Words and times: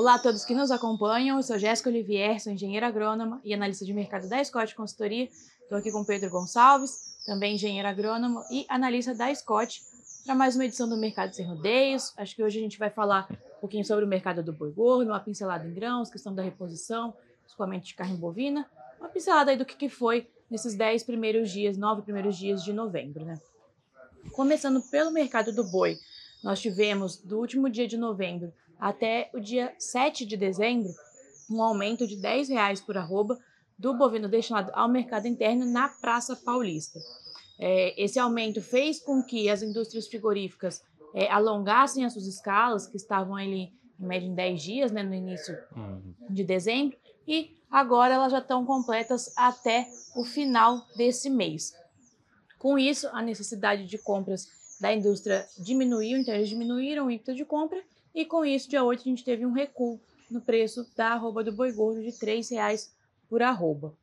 Olá 0.00 0.14
a 0.14 0.18
todos 0.18 0.46
que 0.46 0.54
nos 0.54 0.70
acompanham. 0.70 1.36
Eu 1.36 1.42
sou 1.42 1.58
Jéssica 1.58 1.90
Olivier, 1.90 2.40
sou 2.40 2.50
engenheira 2.50 2.86
agrônoma 2.86 3.38
e 3.44 3.52
analista 3.52 3.84
de 3.84 3.92
mercado 3.92 4.26
da 4.30 4.42
Scott 4.42 4.74
Consultoria. 4.74 5.28
Estou 5.62 5.76
aqui 5.76 5.92
com 5.92 6.02
Pedro 6.02 6.30
Gonçalves, 6.30 7.18
também 7.26 7.56
engenheiro 7.56 7.86
agrônomo 7.86 8.42
e 8.50 8.64
analista 8.66 9.14
da 9.14 9.32
Scott, 9.34 9.82
para 10.24 10.34
mais 10.34 10.54
uma 10.54 10.64
edição 10.64 10.88
do 10.88 10.96
Mercado 10.96 11.34
Sem 11.34 11.46
Rodeios. 11.46 12.14
Acho 12.16 12.34
que 12.34 12.42
hoje 12.42 12.58
a 12.58 12.62
gente 12.62 12.78
vai 12.78 12.88
falar 12.88 13.28
um 13.30 13.60
pouquinho 13.60 13.84
sobre 13.84 14.06
o 14.06 14.08
mercado 14.08 14.42
do 14.42 14.54
boi 14.54 14.72
gordo, 14.72 15.10
uma 15.10 15.20
pincelada 15.20 15.68
em 15.68 15.74
grãos, 15.74 16.08
questão 16.08 16.34
da 16.34 16.42
reposição, 16.42 17.12
escoamento 17.46 17.84
de 17.84 17.94
carne 17.94 18.16
bovina, 18.16 18.66
uma 18.98 19.10
pincelada 19.10 19.50
aí 19.50 19.58
do 19.58 19.66
que, 19.66 19.76
que 19.76 19.90
foi 19.90 20.26
nesses 20.50 20.74
10 20.74 21.02
primeiros 21.02 21.50
dias, 21.50 21.76
9 21.76 22.00
primeiros 22.00 22.38
dias 22.38 22.64
de 22.64 22.72
novembro, 22.72 23.22
né? 23.26 23.38
Começando 24.32 24.80
pelo 24.80 25.10
mercado 25.10 25.52
do 25.52 25.62
boi, 25.62 25.98
nós 26.42 26.58
tivemos 26.58 27.18
do 27.18 27.38
último 27.38 27.68
dia 27.68 27.86
de 27.86 27.98
novembro 27.98 28.50
até 28.80 29.30
o 29.34 29.40
dia 29.40 29.74
7 29.78 30.24
de 30.24 30.36
dezembro 30.36 30.90
um 31.50 31.62
aumento 31.62 32.06
de 32.06 32.14
R$ 32.14 32.44
reais 32.44 32.80
por 32.80 32.96
arroba 32.96 33.38
do 33.76 33.94
bovino 33.94 34.28
destinado 34.28 34.70
ao 34.74 34.88
mercado 34.88 35.26
interno 35.26 35.66
na 35.66 35.88
Praça 35.88 36.36
Paulista. 36.36 37.00
É, 37.58 38.02
esse 38.02 38.18
aumento 38.18 38.62
fez 38.62 39.00
com 39.00 39.22
que 39.22 39.50
as 39.50 39.62
indústrias 39.62 40.06
frigoríficas 40.06 40.82
é, 41.14 41.30
alongassem 41.30 42.04
as 42.04 42.12
suas 42.12 42.26
escalas, 42.26 42.86
que 42.86 42.96
estavam 42.96 43.34
ali 43.36 43.72
em 43.98 44.06
média 44.06 44.26
em 44.26 44.34
10 44.34 44.62
dias, 44.62 44.92
né, 44.92 45.02
no 45.02 45.14
início 45.14 45.58
uhum. 45.76 46.14
de 46.28 46.44
dezembro, 46.44 46.96
e 47.26 47.56
agora 47.70 48.14
elas 48.14 48.32
já 48.32 48.38
estão 48.38 48.64
completas 48.64 49.32
até 49.36 49.88
o 50.14 50.24
final 50.24 50.86
desse 50.96 51.28
mês. 51.28 51.74
Com 52.58 52.78
isso, 52.78 53.08
a 53.08 53.22
necessidade 53.22 53.86
de 53.86 53.98
compras 53.98 54.48
da 54.80 54.92
indústria 54.94 55.46
diminuiu, 55.58 56.18
então 56.18 56.34
eles 56.34 56.48
diminuíram 56.48 57.06
o 57.06 57.10
ímpeto 57.10 57.34
de 57.34 57.44
compra, 57.44 57.82
e 58.14 58.24
com 58.24 58.44
isso, 58.44 58.68
dia 58.68 58.82
8, 58.82 59.00
a 59.00 59.04
gente 59.04 59.24
teve 59.24 59.46
um 59.46 59.52
recuo 59.52 60.00
no 60.30 60.40
preço 60.40 60.86
da 60.96 61.08
arroba 61.12 61.42
do 61.42 61.52
boi 61.52 61.72
gordo 61.72 62.00
de 62.00 62.10
R$ 62.10 62.40
reais 62.50 62.94
por 63.28 63.42
arroba. 63.42 63.94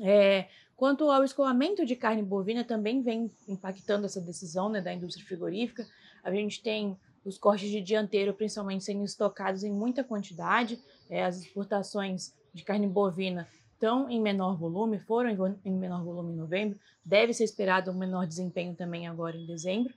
É, 0.00 0.48
quanto 0.76 1.10
ao 1.10 1.24
escoamento 1.24 1.84
de 1.84 1.96
carne 1.96 2.22
bovina, 2.22 2.64
também 2.64 3.02
vem 3.02 3.30
impactando 3.48 4.06
essa 4.06 4.20
decisão 4.20 4.68
né, 4.68 4.80
da 4.80 4.92
indústria 4.92 5.26
frigorífica. 5.26 5.86
A 6.22 6.30
gente 6.30 6.62
tem 6.62 6.96
os 7.24 7.38
cortes 7.38 7.70
de 7.70 7.80
dianteiro, 7.80 8.34
principalmente, 8.34 8.84
sendo 8.84 9.04
estocados 9.04 9.64
em 9.64 9.72
muita 9.72 10.04
quantidade. 10.04 10.78
É, 11.08 11.24
as 11.24 11.38
exportações 11.40 12.32
de 12.52 12.62
carne 12.62 12.86
bovina 12.86 13.48
estão 13.72 14.08
em 14.08 14.20
menor 14.20 14.56
volume, 14.56 14.98
foram 14.98 15.58
em 15.64 15.72
menor 15.72 16.02
volume 16.02 16.32
em 16.32 16.36
novembro. 16.36 16.78
Deve 17.04 17.32
ser 17.32 17.44
esperado 17.44 17.90
um 17.90 17.94
menor 17.94 18.26
desempenho 18.26 18.74
também 18.74 19.06
agora 19.06 19.36
em 19.36 19.46
dezembro. 19.46 19.94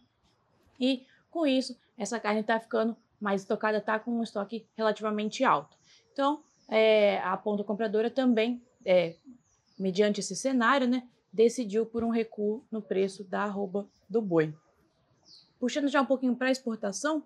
E, 0.79 1.05
com 1.29 1.45
isso, 1.45 1.77
essa 1.97 2.19
carne 2.19 2.41
está 2.41 2.59
ficando 2.59 2.95
mais 3.19 3.41
estocada, 3.41 3.77
está 3.77 3.99
com 3.99 4.11
um 4.11 4.23
estoque 4.23 4.65
relativamente 4.75 5.43
alto. 5.43 5.75
Então, 6.13 6.41
é, 6.67 7.19
a 7.19 7.35
ponta 7.37 7.63
compradora 7.63 8.09
também, 8.09 8.61
é, 8.85 9.15
mediante 9.77 10.19
esse 10.19 10.35
cenário, 10.35 10.87
né, 10.87 11.07
decidiu 11.31 11.85
por 11.85 12.03
um 12.03 12.09
recuo 12.09 12.63
no 12.71 12.81
preço 12.81 13.23
da 13.23 13.43
arroba 13.43 13.87
do 14.09 14.21
boi. 14.21 14.53
Puxando 15.59 15.87
já 15.87 16.01
um 16.01 16.05
pouquinho 16.05 16.35
para 16.35 16.47
a 16.47 16.51
exportação, 16.51 17.23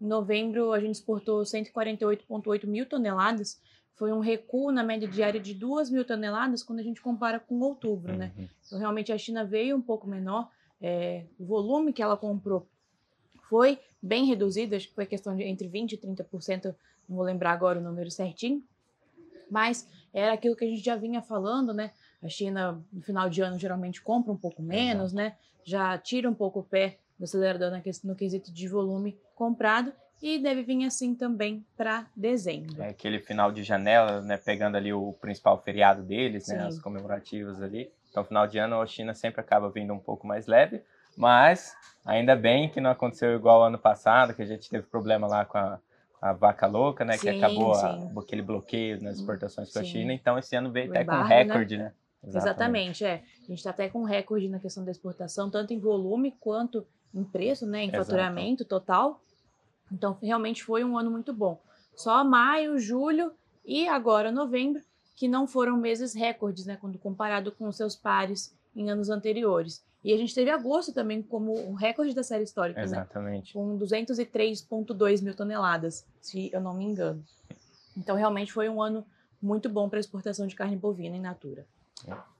em 0.00 0.06
novembro 0.06 0.72
a 0.72 0.80
gente 0.80 0.96
exportou 0.96 1.42
148,8 1.42 2.66
mil 2.66 2.86
toneladas, 2.86 3.60
foi 3.94 4.12
um 4.12 4.18
recuo 4.18 4.72
na 4.72 4.82
média 4.82 5.06
diária 5.06 5.40
de 5.40 5.54
2 5.54 5.90
mil 5.90 6.04
toneladas 6.04 6.62
quando 6.62 6.80
a 6.80 6.82
gente 6.82 7.00
compara 7.00 7.38
com 7.38 7.60
outubro, 7.60 8.16
né? 8.16 8.32
Uhum. 8.36 8.48
Então, 8.66 8.78
realmente 8.78 9.12
a 9.12 9.18
China 9.18 9.44
veio 9.44 9.76
um 9.76 9.82
pouco 9.82 10.06
menor, 10.06 10.50
é, 10.80 11.24
o 11.38 11.44
volume 11.44 11.92
que 11.92 12.02
ela 12.02 12.16
comprou 12.16 12.66
foi 13.48 13.78
bem 14.02 14.26
reduzido, 14.26 14.74
acho 14.74 14.88
que 14.88 14.94
foi 14.94 15.06
questão 15.06 15.34
de 15.34 15.42
entre 15.42 15.68
20% 15.68 15.92
e 15.92 15.96
30%, 15.96 16.74
não 17.08 17.16
vou 17.16 17.24
lembrar 17.24 17.52
agora 17.52 17.78
o 17.78 17.82
número 17.82 18.10
certinho, 18.10 18.62
mas 19.50 19.88
era 20.12 20.32
aquilo 20.32 20.56
que 20.56 20.64
a 20.64 20.68
gente 20.68 20.84
já 20.84 20.96
vinha 20.96 21.22
falando, 21.22 21.72
né? 21.72 21.92
A 22.22 22.28
China, 22.28 22.82
no 22.92 23.02
final 23.02 23.28
de 23.28 23.42
ano, 23.42 23.58
geralmente 23.58 24.00
compra 24.00 24.32
um 24.32 24.36
pouco 24.36 24.62
menos, 24.62 25.12
Exato. 25.12 25.16
né? 25.16 25.36
Já 25.64 25.98
tira 25.98 26.28
um 26.28 26.34
pouco 26.34 26.60
o 26.60 26.62
pé 26.62 26.98
do 27.18 27.24
acelerador 27.24 27.70
no 28.04 28.14
quesito 28.16 28.52
de 28.52 28.68
volume 28.68 29.18
comprado 29.34 29.92
e 30.22 30.38
deve 30.38 30.62
vir 30.62 30.86
assim 30.86 31.14
também 31.14 31.66
para 31.76 32.06
dezembro. 32.16 32.82
É 32.82 32.88
aquele 32.88 33.20
final 33.20 33.52
de 33.52 33.62
janela, 33.62 34.22
né? 34.22 34.36
Pegando 34.36 34.76
ali 34.76 34.92
o 34.92 35.12
principal 35.14 35.60
feriado 35.62 36.02
deles, 36.02 36.48
né? 36.48 36.66
As 36.66 36.78
comemorativas 36.78 37.60
ali. 37.60 37.92
Então, 38.10 38.24
final 38.24 38.46
de 38.46 38.58
ano, 38.58 38.80
a 38.80 38.86
China 38.86 39.12
sempre 39.12 39.40
acaba 39.40 39.68
vindo 39.70 39.92
um 39.92 39.98
pouco 39.98 40.26
mais 40.26 40.46
leve, 40.46 40.82
mas 41.16 41.74
ainda 42.04 42.36
bem 42.36 42.68
que 42.68 42.80
não 42.80 42.90
aconteceu 42.90 43.34
igual 43.34 43.64
ano 43.64 43.78
passado, 43.78 44.34
que 44.34 44.42
a 44.42 44.46
gente 44.46 44.68
teve 44.68 44.86
problema 44.86 45.26
lá 45.26 45.44
com 45.44 45.58
a 45.58 45.78
a 46.24 46.32
vaca 46.32 46.66
louca, 46.66 47.04
né? 47.04 47.18
Sim, 47.18 47.20
que 47.20 47.28
acabou 47.28 47.74
a, 47.74 48.08
aquele 48.18 48.40
bloqueio 48.40 48.98
nas 49.02 49.18
exportações 49.18 49.70
com 49.70 49.78
a 49.78 49.84
China. 49.84 50.10
Então, 50.10 50.38
esse 50.38 50.56
ano 50.56 50.72
veio 50.72 50.88
até 50.90 51.04
com 51.04 51.20
recorde, 51.22 51.76
né? 51.76 51.84
né? 51.84 51.92
Exatamente. 52.26 53.02
Exatamente, 53.02 53.04
é. 53.04 53.22
A 53.42 53.46
gente 53.48 53.58
está 53.58 53.68
até 53.68 53.90
com 53.90 54.04
recorde 54.04 54.48
na 54.48 54.58
questão 54.58 54.86
da 54.86 54.90
exportação, 54.90 55.50
tanto 55.50 55.74
em 55.74 55.78
volume 55.78 56.34
quanto 56.40 56.86
em 57.14 57.22
preço, 57.22 57.66
né? 57.66 57.84
Em 57.84 57.88
Exato. 57.88 58.06
faturamento 58.06 58.64
total. 58.64 59.20
Então, 59.92 60.16
realmente 60.22 60.64
foi 60.64 60.82
um 60.82 60.96
ano 60.96 61.10
muito 61.10 61.30
bom. 61.30 61.60
Só 61.94 62.24
maio, 62.24 62.78
julho 62.78 63.30
e 63.62 63.86
agora 63.86 64.32
novembro, 64.32 64.82
que 65.14 65.28
não 65.28 65.46
foram 65.46 65.76
meses 65.76 66.14
recordes, 66.14 66.64
né? 66.64 66.78
Quando 66.80 66.98
comparado 66.98 67.52
com 67.52 67.70
seus 67.70 67.94
pares 67.94 68.56
em 68.74 68.90
anos 68.90 69.10
anteriores. 69.10 69.84
E 70.04 70.12
a 70.12 70.16
gente 70.18 70.34
teve 70.34 70.50
agosto 70.50 70.92
também 70.92 71.22
como 71.22 71.58
um 71.66 71.72
recorde 71.72 72.14
da 72.14 72.22
série 72.22 72.44
histórica, 72.44 72.80
né? 72.80 72.84
Exatamente. 72.84 73.56
Né? 73.56 73.64
Com 73.64 73.78
203,2 73.78 75.22
mil 75.22 75.34
toneladas, 75.34 76.06
se 76.20 76.50
eu 76.52 76.60
não 76.60 76.74
me 76.74 76.84
engano. 76.84 77.24
Então, 77.96 78.14
realmente 78.14 78.52
foi 78.52 78.68
um 78.68 78.82
ano 78.82 79.04
muito 79.40 79.68
bom 79.68 79.88
para 79.88 79.98
a 79.98 80.00
exportação 80.00 80.46
de 80.46 80.54
carne 80.54 80.76
bovina 80.76 81.16
em 81.16 81.20
natura. 81.20 81.66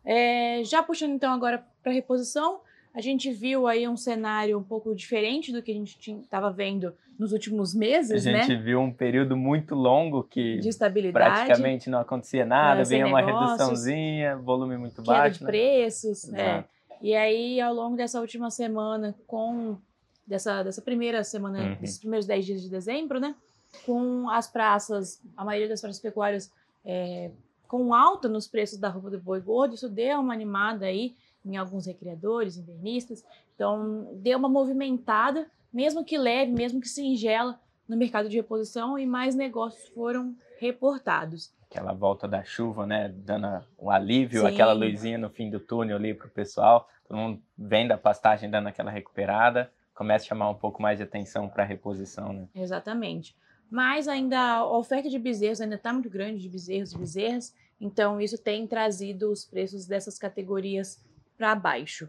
É. 0.05 0.63
Já 0.65 0.83
puxando 0.83 1.13
então 1.13 1.33
agora 1.33 1.65
para 1.83 1.91
a 1.91 1.95
reposição, 1.95 2.61
a 2.95 3.01
gente 3.01 3.31
viu 3.31 3.67
aí 3.67 3.89
um 3.89 3.97
cenário 3.97 4.59
um 4.59 4.63
pouco 4.63 4.95
diferente 4.95 5.51
do 5.51 5.63
que 5.63 5.71
a 5.71 5.75
gente 5.75 6.13
estava 6.13 6.51
vendo 6.51 6.95
nos 7.19 7.33
últimos 7.33 7.75
meses, 7.75 8.25
né? 8.25 8.35
A 8.35 8.43
gente 8.43 8.57
né? 8.57 8.63
viu 8.63 8.81
um 8.81 8.93
período 8.93 9.37
muito 9.37 9.75
longo 9.75 10.25
que 10.25 10.59
de 10.59 10.69
estabilidade, 10.69 11.47
praticamente 11.47 11.89
não 11.89 12.01
acontecia 12.01 12.45
nada, 12.45 12.85
veio 12.85 13.07
uma 13.07 13.21
reduçãozinha, 13.21 14.37
volume 14.37 14.77
muito 14.77 15.03
queda 15.03 15.19
baixo. 15.19 15.39
de 15.39 15.45
né? 15.45 15.51
preços, 15.51 16.33
é. 16.33 16.65
E 17.05 17.15
aí, 17.15 17.61
ao 17.61 17.75
longo 17.75 17.99
dessa 17.99 18.19
última 18.19 18.51
semana, 18.51 19.15
com 19.27 19.77
dessa, 20.27 20.63
dessa 20.63 20.81
primeira 20.81 21.23
semana, 21.23 21.59
uhum. 21.59 21.75
desses 21.75 21.99
primeiros 21.99 22.27
10 22.27 22.47
dias 22.47 22.63
de 22.63 22.71
dezembro, 22.71 23.21
né? 23.21 23.35
Com 23.85 24.31
as 24.31 24.47
praças, 24.47 25.21
a 25.37 25.45
maioria 25.45 25.69
das 25.69 25.83
praças 25.83 26.01
pecuárias 26.01 26.51
é, 26.83 27.31
com 27.69 27.93
alta 27.93 28.27
nos 28.27 28.49
preços 28.49 28.79
da 28.79 28.89
roupa 28.89 29.11
do 29.11 29.21
boi 29.21 29.39
gordo, 29.39 29.75
isso 29.75 29.87
deu 29.87 30.19
uma 30.19 30.33
animada 30.33 30.87
aí 30.87 31.15
em 31.45 31.59
alguns 31.59 31.85
recriadores, 31.85 32.57
invernistas. 32.57 33.23
Então, 33.55 34.09
deu 34.15 34.39
uma 34.39 34.49
movimentada, 34.49 35.47
mesmo 35.71 36.07
que 36.07 36.17
leve, 36.17 36.53
mesmo 36.53 36.81
que 36.81 36.89
singela, 36.89 37.61
no 37.87 37.99
mercado 37.99 38.31
de 38.31 38.37
reposição 38.39 38.99
e 38.99 39.05
mais 39.05 39.35
negócios 39.35 39.87
foram 39.89 40.35
reportados 40.59 41.53
aquela 41.75 41.93
volta 41.93 42.29
da 42.29 42.45
chuva, 42.45 42.87
né, 42.87 43.09
dando 43.09 43.65
o 43.77 43.91
alívio, 43.91 44.43
Sim. 44.43 44.47
aquela 44.47 44.73
luzinha 44.73 45.19
no 45.19 45.29
fim 45.29 45.51
do 45.51 45.59
túnel 45.59 45.97
ali 45.97 46.15
para 46.15 46.29
o 46.29 46.31
pessoal, 46.31 46.89
todo 47.07 47.17
mundo 47.17 47.43
vem 47.59 47.89
da 47.89 47.99
pastagem 47.99 48.49
dando 48.49 48.69
aquela 48.69 48.93
recuperada, 48.93 49.73
começa 49.93 50.25
a 50.25 50.29
chamar 50.29 50.51
um 50.51 50.55
pouco 50.55 50.81
mais 50.81 50.99
de 50.99 51.05
atenção 51.05 51.49
para 51.49 51.65
a 51.65 51.67
reposição, 51.67 52.33
né? 52.33 52.49
Exatamente. 52.55 53.37
Mas 53.69 54.07
ainda 54.07 54.39
a 54.39 54.67
oferta 54.67 55.11
de 55.11 55.19
bezerros 55.19 55.61
ainda 55.61 55.75
está 55.75 55.93
muito 55.93 56.09
grande 56.09 56.41
de 56.41 56.49
bezerros 56.49 56.93
e 56.93 56.99
bezerras, 56.99 57.55
então 57.81 58.21
isso 58.21 58.39
tem 58.39 58.67
trazido 58.69 59.33
os 59.33 59.45
preços 59.45 59.85
dessas 59.85 60.17
categorias 60.17 61.05
para 61.37 61.57
baixo. 61.57 62.09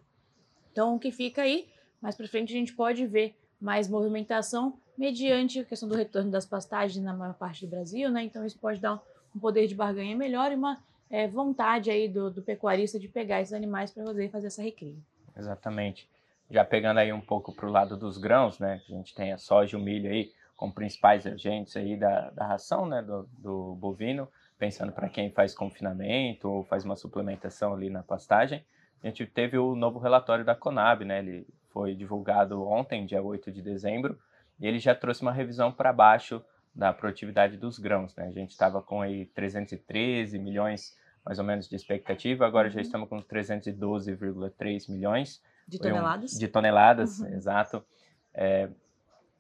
Então 0.72 0.96
o 0.96 1.00
que 1.00 1.12
fica 1.12 1.42
aí, 1.42 1.68
mais 2.00 2.16
para 2.16 2.28
frente 2.28 2.54
a 2.54 2.58
gente 2.58 2.74
pode 2.74 3.08
ver 3.08 3.36
mais 3.60 3.88
movimentação 3.88 4.78
mediante 4.96 5.60
a 5.60 5.66
questão 5.66 5.90
do 5.90 5.96
retorno 5.96 6.30
das 6.30 6.46
pastagens 6.46 7.04
na 7.04 7.14
maior 7.14 7.34
parte 7.34 7.66
do 7.66 7.70
Brasil, 7.70 8.12
né? 8.12 8.24
Então 8.24 8.46
isso 8.46 8.60
pode 8.60 8.80
dar 8.80 9.02
um 9.36 9.40
poder 9.40 9.68
de 9.68 9.76
barganha 9.76 10.16
melhor 10.16 10.52
e 10.52 10.56
uma 10.56 10.80
é, 11.10 11.28
vontade 11.28 11.92
aí 11.92 12.08
do, 12.08 12.32
do, 12.32 12.42
pecuarista 12.42 13.00
de 13.00 13.08
pegar 13.08 13.42
esses 13.42 13.54
animais 13.54 13.92
para 13.92 14.04
poder 14.04 14.30
fazer 14.30 14.48
essa 14.48 14.62
recria. 14.62 14.96
Exatamente. 15.38 16.10
Já 16.50 16.64
pegando 16.64 17.00
aí 17.00 17.12
um 17.12 17.22
pouco 17.22 17.54
para 17.54 17.68
o 17.68 17.72
lado 17.72 17.98
dos 17.98 18.18
grãos, 18.18 18.60
né? 18.60 18.82
A 18.88 18.92
gente 18.92 19.14
tem 19.14 19.34
a 19.34 19.38
soja 19.38 19.78
e 19.78 19.80
o 19.80 19.84
milho 19.84 20.10
aí 20.10 20.32
como 20.56 20.74
principais 20.74 21.28
agentes 21.28 21.76
aí 21.76 21.98
da, 21.98 22.30
da 22.30 22.48
ração, 22.48 22.86
né? 22.86 23.02
Do, 23.02 23.28
do 23.38 23.76
bovino, 23.76 24.28
pensando 24.58 24.92
para 24.92 25.10
quem 25.10 25.30
faz 25.32 25.54
confinamento 25.54 26.50
ou 26.50 26.64
faz 26.64 26.86
uma 26.86 26.96
suplementação 26.96 27.74
ali 27.74 27.90
na 27.90 28.04
pastagem. 28.04 28.64
A 29.04 29.08
gente 29.08 29.26
teve 29.26 29.58
o 29.58 29.76
novo 29.76 30.00
relatório 30.00 30.46
da 30.46 30.56
Conab, 30.56 31.04
né? 31.04 31.20
Ele 31.20 31.48
foi 31.72 31.94
divulgado 31.94 32.66
ontem, 32.66 33.06
dia 33.06 33.22
8 33.22 33.52
de 33.52 33.62
dezembro, 33.62 34.18
e 34.60 34.66
ele 34.66 34.80
já 34.80 34.96
trouxe 34.96 35.22
uma 35.22 35.34
revisão 35.34 35.72
para 35.72 35.92
baixo 35.92 36.42
da 36.76 36.92
produtividade 36.92 37.58
dos 37.58 37.80
grãos. 37.80 38.16
Né? 38.16 38.28
A 38.28 38.32
gente 38.32 38.52
estava 38.52 38.82
com 38.82 39.02
aí 39.02 39.26
313 39.28 40.38
milhões 40.38 40.96
mais 41.26 41.40
ou 41.40 41.46
menos 41.46 41.68
de 41.68 41.76
expectativa, 41.76 42.46
agora 42.46 42.70
já 42.70 42.76
uhum. 42.76 42.82
estamos 42.82 43.10
com 43.10 43.20
312,3 43.24 44.92
milhões. 44.92 45.42
De 45.68 45.80
toneladas? 45.80 46.36
Um, 46.36 46.40
de 46.40 46.48
toneladas, 46.48 47.20
uhum. 47.20 47.34
exato. 47.34 47.84
É, 48.32 48.70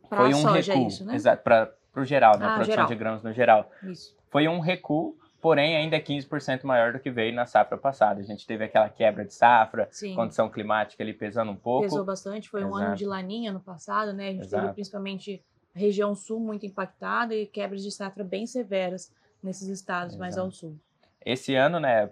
foi 0.10 0.30
um 0.30 0.42
soja, 0.42 0.74
recuo, 0.74 0.86
é 0.86 0.88
isso, 0.88 1.06
né? 1.06 1.16
Exato, 1.16 1.44
para 1.44 1.76
o 1.96 2.04
geral, 2.04 2.40
né? 2.40 2.46
Ah, 2.48 2.56
produção 2.56 2.74
geral. 2.74 2.88
de 2.88 2.96
grãos 2.96 3.24
no 3.24 3.32
geral. 3.32 3.72
Isso. 3.84 4.18
Foi 4.32 4.48
um 4.48 4.60
recuo, 4.60 5.16
porém 5.40 5.76
ainda 5.76 5.96
é 5.96 6.02
15% 6.02 6.64
maior 6.64 6.92
do 6.92 7.00
que 7.00 7.12
veio 7.12 7.36
na 7.36 7.46
safra 7.46 7.78
passada. 7.78 8.20
A 8.20 8.24
gente 8.24 8.48
teve 8.48 8.64
aquela 8.64 8.90
quebra 8.90 9.24
de 9.24 9.34
safra, 9.34 9.88
Sim. 9.92 10.16
condição 10.16 10.50
climática 10.50 11.04
ali 11.04 11.14
pesando 11.14 11.52
um 11.52 11.56
pouco. 11.56 11.84
Pesou 11.84 12.04
bastante, 12.04 12.50
foi 12.50 12.64
um 12.64 12.74
ano 12.74 12.86
Exato. 12.86 12.98
de 12.98 13.06
laninha 13.06 13.52
no 13.52 13.60
passado, 13.60 14.12
né? 14.12 14.30
A 14.30 14.32
gente 14.32 14.50
teve 14.50 14.56
Exato. 14.56 14.74
principalmente 14.74 15.46
a 15.76 15.80
região 15.80 16.16
sul 16.16 16.40
muito 16.40 16.66
impactada 16.66 17.36
e 17.36 17.46
quebras 17.46 17.84
de 17.84 17.92
safra 17.92 18.24
bem 18.24 18.46
severas 18.48 19.14
nesses 19.44 19.68
estados 19.68 20.16
mais 20.16 20.36
Exato. 20.36 20.46
ao 20.48 20.52
sul. 20.52 20.80
Esse 21.24 21.54
ano, 21.56 21.80
né, 21.80 22.10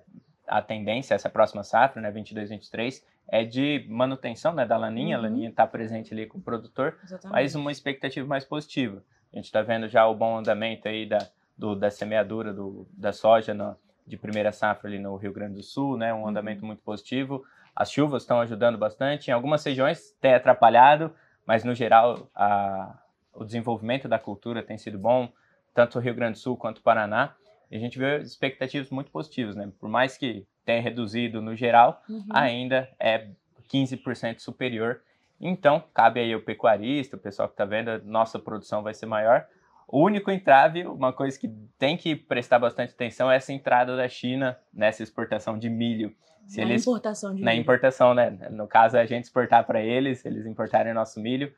a 0.47 0.61
tendência, 0.61 1.13
essa 1.15 1.29
próxima 1.29 1.63
safra, 1.63 2.01
né, 2.01 2.11
22, 2.11 2.49
23, 2.49 3.05
é 3.27 3.43
de 3.45 3.85
manutenção, 3.89 4.53
né, 4.53 4.65
da 4.65 4.75
laninha. 4.77 5.17
Uhum. 5.17 5.23
A 5.25 5.27
laninha 5.27 5.49
está 5.49 5.65
presente 5.65 6.13
ali 6.13 6.27
com 6.27 6.37
o 6.37 6.41
produtor, 6.41 6.97
Exatamente. 7.03 7.31
mas 7.31 7.55
uma 7.55 7.71
expectativa 7.71 8.27
mais 8.27 8.43
positiva. 8.43 9.03
A 9.31 9.35
gente 9.37 9.45
está 9.45 9.61
vendo 9.61 9.87
já 9.87 10.05
o 10.07 10.13
bom 10.15 10.37
andamento 10.37 10.87
aí 10.87 11.05
da, 11.07 11.19
do, 11.57 11.75
da 11.75 11.89
semeadura 11.89 12.53
do, 12.53 12.85
da 12.91 13.13
soja 13.13 13.53
na- 13.53 13.75
de 14.05 14.17
primeira 14.17 14.51
safra 14.51 14.89
ali 14.89 14.99
no 14.99 15.15
Rio 15.15 15.31
Grande 15.31 15.55
do 15.55 15.63
Sul, 15.63 15.97
né, 15.97 16.13
um 16.13 16.17
Uhum. 16.23 16.27
andamento 16.27 16.65
muito 16.65 16.81
positivo. 16.83 17.43
As 17.75 17.89
chuvas 17.91 18.23
estão 18.23 18.41
ajudando 18.41 18.77
bastante. 18.77 19.29
Em 19.29 19.33
algumas 19.33 19.63
regiões 19.63 20.11
tem 20.19 20.33
atrapalhado, 20.33 21.15
mas 21.45 21.63
no 21.63 21.73
geral 21.73 22.29
a, 22.35 22.99
o 23.33 23.43
desenvolvimento 23.43 24.07
da 24.07 24.19
cultura 24.19 24.61
tem 24.63 24.77
sido 24.77 24.97
bom, 24.97 25.31
tanto 25.73 25.97
o 25.97 26.01
Rio 26.01 26.13
Grande 26.15 26.33
do 26.33 26.39
Sul 26.39 26.55
quanto 26.57 26.77
o 26.79 26.81
Paraná. 26.83 27.33
E 27.71 27.75
a 27.75 27.79
gente 27.79 27.97
vê 27.97 28.19
expectativas 28.19 28.89
muito 28.89 29.09
positivas, 29.11 29.55
né? 29.55 29.71
Por 29.79 29.89
mais 29.89 30.17
que 30.17 30.45
tenha 30.65 30.81
reduzido 30.81 31.41
no 31.41 31.55
geral, 31.55 32.01
Uhum. 32.07 32.23
ainda 32.31 32.87
é 32.99 33.27
15% 33.71 34.39
superior. 34.39 35.01
Então, 35.41 35.83
cabe 35.93 36.19
aí 36.19 36.31
ao 36.31 36.39
pecuarista, 36.41 37.17
o 37.17 37.19
pessoal 37.19 37.47
que 37.47 37.53
está 37.55 37.65
vendo, 37.65 37.89
a 37.89 37.97
nossa 37.99 38.37
produção 38.39 38.83
vai 38.83 38.93
ser 38.93 39.07
maior. 39.07 39.45
O 39.87 40.01
único 40.03 40.31
entrave, 40.31 40.85
uma 40.85 41.11
coisa 41.11 41.37
que 41.37 41.47
tem 41.77 41.97
que 41.97 42.15
prestar 42.15 42.59
bastante 42.59 42.93
atenção 42.93 43.29
é 43.31 43.35
essa 43.35 43.51
entrada 43.51 43.97
da 43.97 44.07
China 44.07 44.57
nessa 44.73 45.03
exportação 45.03 45.57
de 45.57 45.69
milho. 45.69 46.15
Se 46.47 46.61
na 46.63 46.67
eles 46.71 46.81
importação 46.83 47.33
de 47.35 47.41
na 47.41 47.51
milho. 47.51 47.61
importação, 47.61 48.13
né? 48.13 48.29
No 48.51 48.67
caso, 48.67 48.97
a 48.97 49.05
gente 49.05 49.23
exportar 49.25 49.65
para 49.65 49.81
eles, 49.81 50.25
eles 50.25 50.45
importarem 50.45 50.93
nosso 50.93 51.19
milho. 51.19 51.53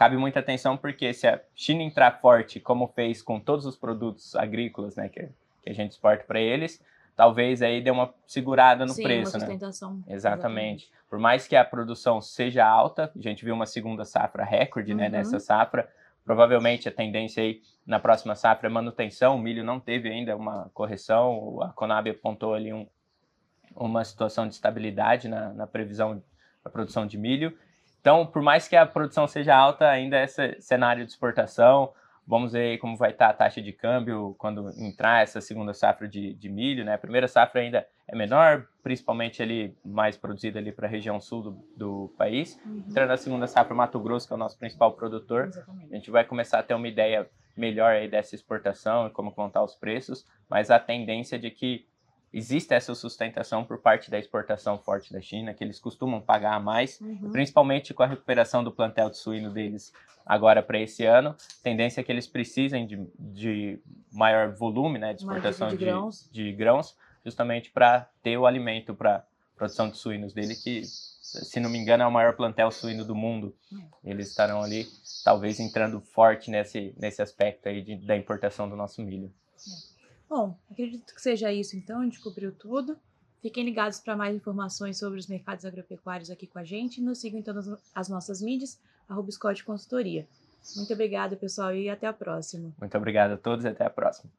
Cabe 0.00 0.16
muita 0.16 0.40
atenção 0.40 0.78
porque 0.78 1.12
se 1.12 1.28
a 1.28 1.38
China 1.54 1.82
entrar 1.82 2.22
forte, 2.22 2.58
como 2.58 2.88
fez 2.88 3.20
com 3.20 3.38
todos 3.38 3.66
os 3.66 3.76
produtos 3.76 4.34
agrícolas, 4.34 4.96
né, 4.96 5.10
que, 5.10 5.28
que 5.62 5.68
a 5.68 5.74
gente 5.74 5.90
exporta 5.90 6.24
para 6.24 6.40
eles, 6.40 6.82
talvez 7.14 7.60
aí 7.60 7.82
dê 7.82 7.90
uma 7.90 8.14
segurada 8.26 8.86
no 8.86 8.94
Sim, 8.94 9.02
preço, 9.02 9.32
uma 9.36 9.40
né? 9.40 9.44
sustentação. 9.44 10.02
Exatamente. 10.08 10.90
Por 11.06 11.18
mais 11.18 11.46
que 11.46 11.54
a 11.54 11.62
produção 11.62 12.18
seja 12.18 12.66
alta, 12.66 13.12
a 13.14 13.20
gente 13.20 13.44
viu 13.44 13.54
uma 13.54 13.66
segunda 13.66 14.06
safra 14.06 14.42
recorde, 14.42 14.94
né, 14.94 15.04
Uhum. 15.04 15.10
nessa 15.10 15.38
safra. 15.38 15.86
Provavelmente 16.24 16.88
a 16.88 16.92
tendência 16.92 17.42
aí 17.42 17.60
na 17.84 18.00
próxima 18.00 18.34
safra 18.34 18.68
é 18.68 18.72
manutenção. 18.72 19.36
O 19.36 19.38
milho 19.38 19.62
não 19.62 19.78
teve 19.78 20.08
ainda 20.08 20.34
uma 20.34 20.70
correção. 20.72 21.60
A 21.60 21.68
Conab 21.74 22.08
apontou 22.08 22.54
ali 22.54 22.72
um, 22.72 22.86
uma 23.76 24.02
situação 24.02 24.48
de 24.48 24.54
estabilidade 24.54 25.28
na, 25.28 25.52
na 25.52 25.66
previsão 25.66 26.22
da 26.64 26.70
produção 26.70 27.06
de 27.06 27.18
milho. 27.18 27.54
Então, 28.00 28.26
por 28.26 28.42
mais 28.42 28.66
que 28.66 28.76
a 28.76 28.86
produção 28.86 29.26
seja 29.26 29.54
alta, 29.54 29.88
ainda 29.88 30.16
é 30.18 30.24
esse 30.24 30.60
cenário 30.60 31.04
de 31.04 31.10
exportação. 31.10 31.92
Vamos 32.26 32.52
ver 32.52 32.72
aí 32.72 32.78
como 32.78 32.96
vai 32.96 33.10
estar 33.10 33.28
a 33.28 33.32
taxa 33.32 33.60
de 33.60 33.72
câmbio 33.72 34.34
quando 34.38 34.70
entrar 34.80 35.22
essa 35.22 35.40
segunda 35.40 35.74
safra 35.74 36.06
de, 36.06 36.32
de 36.34 36.48
milho, 36.48 36.84
né? 36.84 36.94
A 36.94 36.98
primeira 36.98 37.26
safra 37.26 37.60
ainda 37.60 37.86
é 38.06 38.16
menor, 38.16 38.66
principalmente 38.82 39.42
ali 39.42 39.76
mais 39.84 40.16
produzida 40.16 40.58
ali 40.58 40.72
para 40.72 40.86
a 40.86 40.90
região 40.90 41.20
sul 41.20 41.42
do, 41.42 41.50
do 41.76 42.14
país. 42.16 42.60
Uhum. 42.64 42.84
Entrando 42.88 43.08
na 43.08 43.16
segunda 43.16 43.46
safra, 43.46 43.74
Mato 43.74 43.98
Grosso, 43.98 44.26
que 44.26 44.32
é 44.32 44.36
o 44.36 44.38
nosso 44.38 44.58
principal 44.58 44.92
produtor, 44.92 45.42
a 45.42 45.46
Exatamente. 45.46 45.90
gente 45.90 46.10
vai 46.10 46.24
começar 46.24 46.60
a 46.60 46.62
ter 46.62 46.74
uma 46.74 46.88
ideia 46.88 47.28
melhor 47.56 47.92
aí 47.92 48.08
dessa 48.08 48.34
exportação 48.34 49.06
e 49.06 49.10
como 49.10 49.30
vão 49.30 49.48
estar 49.48 49.62
os 49.62 49.74
preços, 49.74 50.24
mas 50.48 50.70
a 50.70 50.78
tendência 50.78 51.38
de 51.38 51.50
que 51.50 51.86
existe 52.32 52.72
essa 52.74 52.94
sustentação 52.94 53.64
por 53.64 53.78
parte 53.78 54.10
da 54.10 54.18
exportação 54.18 54.78
forte 54.78 55.12
da 55.12 55.20
China, 55.20 55.52
que 55.54 55.64
eles 55.64 55.78
costumam 55.78 56.20
pagar 56.20 56.60
mais, 56.60 57.00
Uhum. 57.00 57.30
principalmente 57.30 57.92
com 57.92 58.02
a 58.02 58.06
recuperação 58.06 58.62
do 58.62 58.70
plantel 58.70 59.10
de 59.10 59.16
suíno 59.18 59.50
deles 59.50 59.92
agora 60.24 60.62
para 60.62 60.78
esse 60.78 61.04
ano. 61.04 61.34
Tendência 61.62 62.00
é 62.00 62.04
que 62.04 62.12
eles 62.12 62.26
precisem 62.26 62.86
de, 62.86 63.04
de 63.18 63.80
maior 64.12 64.52
volume 64.52 64.98
né, 64.98 65.12
de 65.12 65.20
exportação 65.22 65.68
de 65.68 65.76
de, 65.76 65.84
grãos. 65.84 66.28
de 66.30 66.52
grãos, 66.52 66.96
justamente 67.24 67.70
para 67.70 68.08
ter 68.22 68.36
o 68.38 68.46
alimento 68.46 68.94
para 68.94 69.24
produção 69.56 69.90
de 69.90 69.96
suínos 69.96 70.32
dele, 70.32 70.54
que, 70.54 70.84
se 70.84 71.60
não 71.60 71.68
me 71.68 71.78
engano, 71.78 72.02
é 72.02 72.06
o 72.06 72.10
maior 72.12 72.34
plantel 72.34 72.70
suíno 72.70 73.04
do 73.04 73.14
mundo. 73.14 73.54
Eles 74.02 74.28
estarão 74.28 74.62
ali, 74.62 74.86
talvez, 75.24 75.60
entrando 75.60 76.00
forte 76.00 76.50
nesse, 76.50 76.94
nesse 76.96 77.20
aspecto 77.20 77.68
aí 77.68 77.82
de, 77.82 77.96
da 77.96 78.16
importação 78.16 78.68
do 78.68 78.74
nosso 78.76 79.02
milho. 79.02 79.30
Bom, 80.30 80.56
acredito 80.70 81.12
que 81.12 81.20
seja 81.20 81.52
isso 81.52 81.76
então, 81.76 82.00
a 82.00 82.04
gente 82.04 82.20
cobriu 82.20 82.52
tudo. 82.52 82.96
Fiquem 83.42 83.64
ligados 83.64 83.98
para 83.98 84.14
mais 84.14 84.36
informações 84.36 84.96
sobre 84.96 85.18
os 85.18 85.26
mercados 85.26 85.64
agropecuários 85.64 86.30
aqui 86.30 86.46
com 86.46 86.60
a 86.60 86.64
gente. 86.64 87.00
Nos 87.00 87.20
sigam 87.20 87.42
todas 87.42 87.68
as 87.92 88.08
nossas 88.08 88.40
mídias, 88.40 88.78
arroba 89.08 89.32
Scott 89.32 89.64
Consultoria. 89.64 90.28
Muito 90.76 90.92
obrigada, 90.92 91.34
pessoal, 91.34 91.74
e 91.74 91.90
até 91.90 92.06
a 92.06 92.12
próxima. 92.12 92.70
Muito 92.78 92.96
obrigado 92.96 93.32
a 93.32 93.36
todos 93.36 93.64
e 93.64 93.68
até 93.68 93.84
a 93.84 93.90
próxima. 93.90 94.30